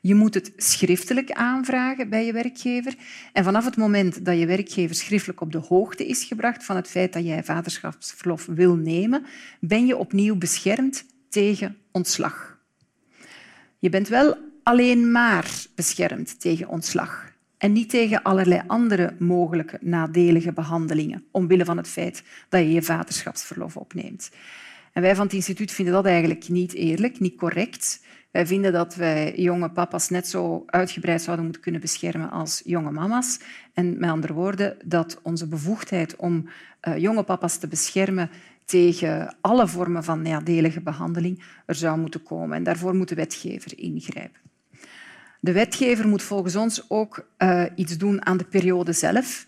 Je 0.00 0.14
moet 0.14 0.34
het 0.34 0.52
schriftelijk 0.56 1.30
aanvragen 1.30 2.08
bij 2.08 2.26
je 2.26 2.32
werkgever. 2.32 2.94
En 3.32 3.44
vanaf 3.44 3.64
het 3.64 3.76
moment 3.76 4.24
dat 4.24 4.38
je 4.38 4.46
werkgever 4.46 4.94
schriftelijk 4.94 5.40
op 5.40 5.52
de 5.52 5.58
hoogte 5.58 6.06
is 6.06 6.24
gebracht 6.24 6.64
van 6.64 6.76
het 6.76 6.88
feit 6.88 7.12
dat 7.12 7.24
jij 7.24 7.44
vaderschapsverlof 7.44 8.46
wil 8.46 8.74
nemen, 8.74 9.24
ben 9.60 9.86
je 9.86 9.96
opnieuw 9.96 10.36
beschermd 10.36 11.04
tegen 11.28 11.76
ontslag. 11.90 12.58
Je 13.78 13.88
bent 13.88 14.08
wel 14.08 14.36
alleen 14.62 15.10
maar 15.10 15.64
beschermd 15.74 16.40
tegen 16.40 16.68
ontslag 16.68 17.31
en 17.62 17.72
niet 17.72 17.90
tegen 17.90 18.22
allerlei 18.22 18.62
andere 18.66 19.14
mogelijke 19.18 19.78
nadelige 19.80 20.52
behandelingen, 20.52 21.24
omwille 21.30 21.64
van 21.64 21.76
het 21.76 21.88
feit 21.88 22.22
dat 22.48 22.60
je 22.60 22.72
je 22.72 22.82
vaderschapsverlof 22.82 23.76
opneemt. 23.76 24.30
En 24.92 25.02
wij 25.02 25.14
van 25.14 25.24
het 25.24 25.34
instituut 25.34 25.72
vinden 25.72 25.94
dat 25.94 26.06
eigenlijk 26.06 26.48
niet 26.48 26.72
eerlijk, 26.72 27.20
niet 27.20 27.36
correct. 27.36 28.04
Wij 28.30 28.46
vinden 28.46 28.72
dat 28.72 28.94
wij 28.94 29.34
jonge 29.36 29.70
papa's 29.70 30.08
net 30.08 30.28
zo 30.28 30.62
uitgebreid 30.66 31.22
zouden 31.22 31.44
moeten 31.44 31.62
kunnen 31.62 31.80
beschermen 31.80 32.30
als 32.30 32.62
jonge 32.64 32.90
mama's. 32.90 33.40
En 33.74 33.98
met 33.98 34.10
andere 34.10 34.32
woorden, 34.32 34.76
dat 34.84 35.20
onze 35.22 35.46
bevoegdheid 35.46 36.16
om 36.16 36.48
uh, 36.88 36.98
jonge 36.98 37.22
papa's 37.22 37.56
te 37.56 37.68
beschermen 37.68 38.30
tegen 38.64 39.36
alle 39.40 39.68
vormen 39.68 40.04
van 40.04 40.22
nadelige 40.22 40.80
behandeling 40.80 41.42
er 41.66 41.74
zou 41.74 41.98
moeten 41.98 42.22
komen. 42.22 42.56
En 42.56 42.62
daarvoor 42.62 42.94
moet 42.94 43.08
de 43.08 43.14
wetgever 43.14 43.78
ingrijpen. 43.78 44.40
De 45.44 45.52
wetgever 45.52 46.08
moet 46.08 46.22
volgens 46.22 46.56
ons 46.56 46.90
ook 46.90 47.28
uh, 47.38 47.64
iets 47.74 47.98
doen 47.98 48.26
aan 48.26 48.36
de 48.36 48.44
periode 48.44 48.92
zelf. 48.92 49.46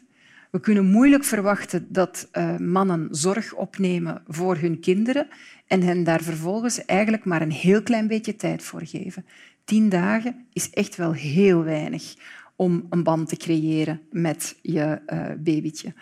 We 0.51 0.61
kunnen 0.61 0.87
moeilijk 0.87 1.25
verwachten 1.25 1.87
dat 1.89 2.29
uh, 2.33 2.57
mannen 2.57 3.09
zorg 3.11 3.53
opnemen 3.53 4.23
voor 4.27 4.57
hun 4.57 4.81
kinderen 4.81 5.29
en 5.67 5.83
hen 5.83 6.05
daar 6.05 6.23
vervolgens 6.23 6.85
eigenlijk 6.85 7.25
maar 7.25 7.43
een 7.43 7.53
heel 7.53 7.83
klein 7.83 8.07
beetje 8.07 8.37
tijd 8.37 8.63
voor 8.63 8.81
geven. 8.85 9.27
Tien 9.65 9.89
dagen 9.89 10.47
is 10.53 10.71
echt 10.71 10.97
wel 10.97 11.13
heel 11.13 11.65
weinig 11.65 12.15
om 12.57 12.87
een 12.91 13.03
band 13.03 13.29
te 13.29 13.37
creëren 13.37 14.01
met 14.11 14.59
je 14.63 15.01
uh, 15.07 15.27
babytje. 15.39 15.95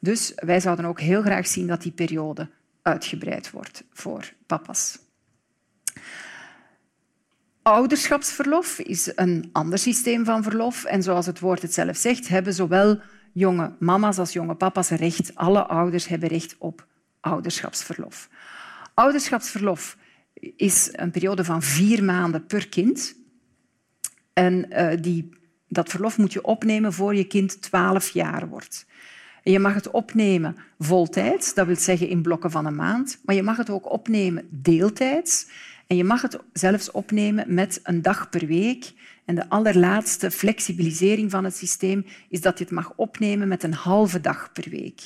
Dus 0.00 0.32
wij 0.36 0.60
zouden 0.60 0.84
ook 0.84 1.00
heel 1.00 1.22
graag 1.22 1.46
zien 1.46 1.66
dat 1.66 1.82
die 1.82 1.92
periode 1.92 2.48
uitgebreid 2.82 3.50
wordt 3.50 3.84
voor 3.92 4.32
papa's. 4.46 4.98
Ouderschapsverlof 7.62 8.78
is 8.78 9.12
een 9.14 9.48
ander 9.52 9.78
systeem 9.78 10.24
van 10.24 10.42
verlof. 10.42 10.84
En 10.84 11.02
zoals 11.02 11.26
het 11.26 11.40
woord 11.40 11.62
het 11.62 11.74
zelf 11.74 11.96
zegt, 11.96 12.28
hebben 12.28 12.54
zowel 12.54 13.00
jonge 13.32 13.72
mama's 13.78 14.18
als 14.18 14.32
jonge 14.32 14.54
papa's 14.54 14.88
recht. 14.88 15.34
Alle 15.34 15.66
ouders 15.66 16.06
hebben 16.06 16.28
recht 16.28 16.56
op 16.58 16.86
ouderschapsverlof. 17.20 18.28
Ouderschapsverlof 18.94 19.96
is 20.56 20.88
een 20.92 21.10
periode 21.10 21.44
van 21.44 21.62
vier 21.62 22.04
maanden 22.04 22.46
per 22.46 22.68
kind. 22.68 23.14
En 24.32 24.66
uh, 24.72 24.90
die, 25.00 25.28
dat 25.68 25.88
verlof 25.88 26.18
moet 26.18 26.32
je 26.32 26.44
opnemen 26.44 26.92
voor 26.92 27.14
je 27.14 27.24
kind 27.24 27.62
12 27.62 28.08
jaar 28.08 28.48
wordt. 28.48 28.86
Je 29.42 29.58
mag 29.58 29.74
het 29.74 29.90
opnemen 29.90 30.56
voltijds, 30.78 31.54
dat 31.54 31.66
wil 31.66 31.76
zeggen 31.76 32.08
in 32.08 32.22
blokken 32.22 32.50
van 32.50 32.66
een 32.66 32.74
maand, 32.74 33.20
maar 33.24 33.34
je 33.34 33.42
mag 33.42 33.56
het 33.56 33.70
ook 33.70 33.92
opnemen 33.92 34.48
deeltijds. 34.50 35.46
En 35.90 35.96
je 35.96 36.04
mag 36.04 36.22
het 36.22 36.38
zelfs 36.52 36.90
opnemen 36.90 37.54
met 37.54 37.80
een 37.82 38.02
dag 38.02 38.28
per 38.28 38.46
week. 38.46 38.92
En 39.24 39.34
de 39.34 39.48
allerlaatste 39.48 40.30
flexibilisering 40.30 41.30
van 41.30 41.44
het 41.44 41.56
systeem 41.56 42.06
is 42.28 42.40
dat 42.40 42.58
je 42.58 42.64
het 42.64 42.72
mag 42.72 42.92
opnemen 42.96 43.48
met 43.48 43.62
een 43.62 43.74
halve 43.74 44.20
dag 44.20 44.52
per 44.52 44.70
week. 44.70 45.00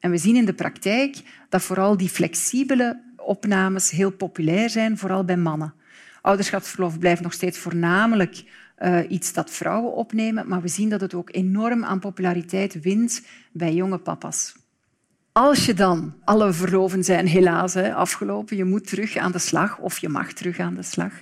En 0.00 0.10
we 0.10 0.18
zien 0.18 0.36
in 0.36 0.44
de 0.44 0.54
praktijk 0.54 1.16
dat 1.48 1.62
vooral 1.62 1.96
die 1.96 2.08
flexibele 2.08 3.02
opnames 3.16 3.90
heel 3.90 4.10
populair 4.10 4.70
zijn, 4.70 4.98
vooral 4.98 5.24
bij 5.24 5.36
mannen. 5.36 5.74
Ouderschapsverlof 6.22 6.98
blijft 6.98 7.22
nog 7.22 7.32
steeds 7.32 7.58
voornamelijk 7.58 8.44
uh, 8.78 9.00
iets 9.08 9.32
dat 9.32 9.50
vrouwen 9.50 9.92
opnemen, 9.92 10.48
maar 10.48 10.62
we 10.62 10.68
zien 10.68 10.88
dat 10.88 11.00
het 11.00 11.14
ook 11.14 11.34
enorm 11.34 11.84
aan 11.84 12.00
populariteit 12.00 12.80
wint 12.80 13.26
bij 13.52 13.74
jonge 13.74 13.98
papa's. 13.98 14.54
Als 15.36 15.66
je 15.66 15.74
dan, 15.74 16.14
alle 16.24 16.52
verloven 16.52 17.04
zijn 17.04 17.26
helaas 17.26 17.74
hè, 17.74 17.94
afgelopen, 17.94 18.56
je 18.56 18.64
moet 18.64 18.86
terug 18.86 19.16
aan 19.16 19.32
de 19.32 19.38
slag 19.38 19.78
of 19.78 19.98
je 19.98 20.08
mag 20.08 20.32
terug 20.32 20.58
aan 20.58 20.74
de 20.74 20.82
slag. 20.82 21.12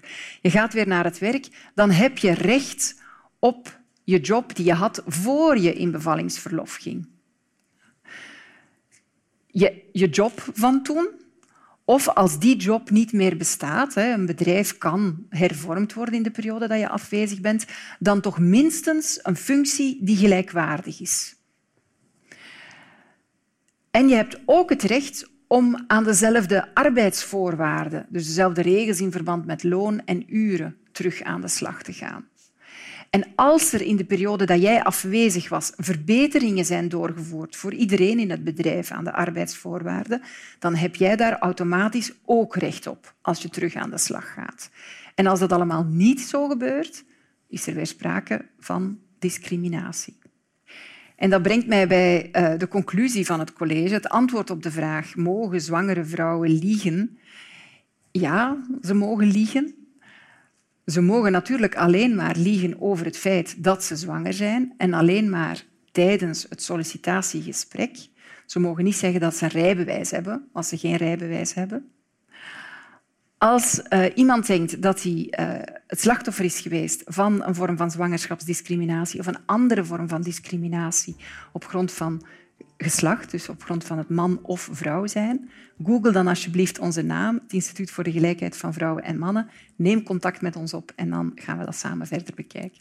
Je 0.40 0.50
gaat 0.50 0.72
weer 0.72 0.86
naar 0.86 1.04
het 1.04 1.18
werk, 1.18 1.70
dan 1.74 1.90
heb 1.90 2.18
je 2.18 2.32
recht 2.32 3.02
op 3.38 3.80
je 4.04 4.20
job 4.20 4.56
die 4.56 4.64
je 4.64 4.72
had 4.72 5.02
voor 5.06 5.58
je 5.58 5.72
in 5.72 5.90
bevallingsverlof 5.90 6.74
ging. 6.74 7.08
Je, 9.46 9.82
je 9.92 10.08
job 10.08 10.44
van 10.52 10.82
toen, 10.82 11.08
of 11.84 12.08
als 12.08 12.38
die 12.38 12.56
job 12.56 12.90
niet 12.90 13.12
meer 13.12 13.36
bestaat, 13.36 13.96
een 13.96 14.26
bedrijf 14.26 14.78
kan 14.78 15.26
hervormd 15.28 15.92
worden 15.92 16.14
in 16.14 16.22
de 16.22 16.30
periode 16.30 16.68
dat 16.68 16.78
je 16.78 16.88
afwezig 16.88 17.40
bent, 17.40 17.66
dan 17.98 18.20
toch 18.20 18.38
minstens 18.38 19.18
een 19.22 19.36
functie 19.36 20.04
die 20.04 20.16
gelijkwaardig 20.16 21.00
is. 21.00 21.33
En 23.94 24.08
je 24.08 24.14
hebt 24.14 24.40
ook 24.44 24.70
het 24.70 24.82
recht 24.82 25.30
om 25.46 25.84
aan 25.86 26.04
dezelfde 26.04 26.74
arbeidsvoorwaarden, 26.74 28.06
dus 28.08 28.26
dezelfde 28.26 28.62
regels 28.62 29.00
in 29.00 29.12
verband 29.12 29.46
met 29.46 29.62
loon 29.62 30.04
en 30.04 30.36
uren, 30.36 30.76
terug 30.92 31.22
aan 31.22 31.40
de 31.40 31.48
slag 31.48 31.82
te 31.82 31.92
gaan. 31.92 32.28
En 33.10 33.26
als 33.34 33.72
er 33.72 33.82
in 33.82 33.96
de 33.96 34.04
periode 34.04 34.44
dat 34.46 34.60
jij 34.60 34.82
afwezig 34.82 35.48
was 35.48 35.72
verbeteringen 35.76 36.64
zijn 36.64 36.88
doorgevoerd 36.88 37.56
voor 37.56 37.72
iedereen 37.72 38.18
in 38.18 38.30
het 38.30 38.44
bedrijf 38.44 38.90
aan 38.90 39.04
de 39.04 39.12
arbeidsvoorwaarden, 39.12 40.22
dan 40.58 40.74
heb 40.74 40.94
jij 40.94 41.16
daar 41.16 41.38
automatisch 41.38 42.12
ook 42.24 42.56
recht 42.56 42.86
op 42.86 43.14
als 43.22 43.42
je 43.42 43.48
terug 43.48 43.74
aan 43.74 43.90
de 43.90 43.98
slag 43.98 44.32
gaat. 44.32 44.70
En 45.14 45.26
als 45.26 45.40
dat 45.40 45.52
allemaal 45.52 45.84
niet 45.84 46.20
zo 46.20 46.48
gebeurt, 46.48 47.04
is 47.48 47.66
er 47.66 47.74
weer 47.74 47.86
sprake 47.86 48.44
van 48.58 48.98
discriminatie. 49.18 50.22
En 51.16 51.30
dat 51.30 51.42
brengt 51.42 51.66
mij 51.66 51.88
bij 51.88 52.30
uh, 52.32 52.58
de 52.58 52.68
conclusie 52.68 53.26
van 53.26 53.38
het 53.38 53.52
college. 53.52 53.94
Het 53.94 54.08
antwoord 54.08 54.50
op 54.50 54.62
de 54.62 54.70
vraag, 54.70 55.16
mogen 55.16 55.60
zwangere 55.60 56.04
vrouwen 56.04 56.50
liegen? 56.50 57.18
Ja, 58.10 58.56
ze 58.82 58.94
mogen 58.94 59.26
liegen. 59.26 59.74
Ze 60.86 61.00
mogen 61.00 61.32
natuurlijk 61.32 61.76
alleen 61.76 62.14
maar 62.14 62.36
liegen 62.36 62.80
over 62.80 63.04
het 63.04 63.16
feit 63.16 63.64
dat 63.64 63.84
ze 63.84 63.96
zwanger 63.96 64.32
zijn 64.32 64.74
en 64.76 64.92
alleen 64.92 65.30
maar 65.30 65.64
tijdens 65.92 66.46
het 66.48 66.62
sollicitatiegesprek. 66.62 67.96
Ze 68.46 68.60
mogen 68.60 68.84
niet 68.84 68.96
zeggen 68.96 69.20
dat 69.20 69.36
ze 69.36 69.46
rijbewijs 69.46 70.10
hebben 70.10 70.48
als 70.52 70.68
ze 70.68 70.76
geen 70.78 70.96
rijbewijs 70.96 71.54
hebben. 71.54 71.93
Als 73.38 73.82
uh, 73.90 74.04
iemand 74.14 74.46
denkt 74.46 74.82
dat 74.82 75.02
hij 75.02 75.12
uh, 75.12 75.76
het 75.86 76.00
slachtoffer 76.00 76.44
is 76.44 76.60
geweest 76.60 77.02
van 77.06 77.44
een 77.44 77.54
vorm 77.54 77.76
van 77.76 77.90
zwangerschapsdiscriminatie 77.90 79.20
of 79.20 79.26
een 79.26 79.38
andere 79.46 79.84
vorm 79.84 80.08
van 80.08 80.22
discriminatie 80.22 81.16
op 81.52 81.64
grond 81.64 81.92
van 81.92 82.22
geslacht, 82.76 83.30
dus 83.30 83.48
op 83.48 83.62
grond 83.62 83.84
van 83.84 83.98
het 83.98 84.08
man 84.08 84.38
of 84.42 84.68
vrouw 84.72 85.06
zijn, 85.06 85.50
google 85.84 86.12
dan 86.12 86.26
alsjeblieft 86.26 86.78
onze 86.78 87.02
naam, 87.02 87.34
het 87.42 87.52
Instituut 87.52 87.90
voor 87.90 88.04
de 88.04 88.12
Gelijkheid 88.12 88.56
van 88.56 88.72
Vrouwen 88.72 89.04
en 89.04 89.18
Mannen. 89.18 89.48
Neem 89.76 90.02
contact 90.02 90.40
met 90.40 90.56
ons 90.56 90.74
op 90.74 90.92
en 90.96 91.10
dan 91.10 91.32
gaan 91.34 91.58
we 91.58 91.64
dat 91.64 91.76
samen 91.76 92.06
verder 92.06 92.34
bekijken. 92.34 92.78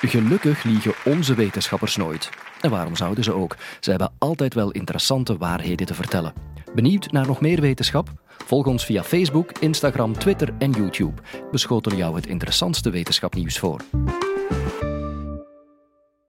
Gelukkig 0.00 0.62
liegen 0.62 0.92
onze 1.04 1.34
wetenschappers 1.34 1.96
nooit. 1.96 2.30
En 2.60 2.70
waarom 2.70 2.96
zouden 2.96 3.24
ze 3.24 3.32
ook? 3.32 3.56
Ze 3.80 3.90
hebben 3.90 4.12
altijd 4.18 4.54
wel 4.54 4.70
interessante 4.70 5.36
waarheden 5.36 5.86
te 5.86 5.94
vertellen. 5.94 6.32
Benieuwd 6.74 7.12
naar 7.12 7.26
nog 7.26 7.40
meer 7.40 7.60
wetenschap? 7.60 8.12
Volg 8.46 8.66
ons 8.66 8.84
via 8.84 9.04
Facebook, 9.04 9.52
Instagram, 9.60 10.18
Twitter 10.18 10.54
en 10.58 10.70
YouTube. 10.70 11.22
We 11.50 11.58
schoten 11.58 11.96
jou 11.96 12.14
het 12.14 12.26
interessantste 12.26 12.90
wetenschapnieuws 12.90 13.58
voor. 13.58 13.80